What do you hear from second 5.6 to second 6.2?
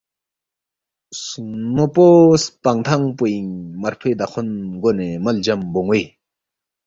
بونوئے،